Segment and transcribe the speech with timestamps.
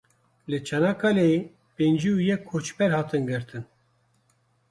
[0.49, 1.39] Li Çanakkaleyê
[1.75, 3.63] pêncî û yek koçber hatin girtin.